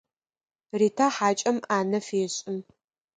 [0.79, 2.55] Ритэ хьакӏэм ӏанэ фехьы.